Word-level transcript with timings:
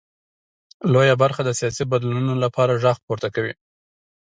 لویه 0.93 1.15
برخه 1.23 1.41
د 1.45 1.49
سیاسي 1.59 1.83
بدلونونو 1.91 2.33
لپاره 2.43 2.79
غږ 2.83 2.97
پورته 3.05 3.27
کوي. 3.35 3.53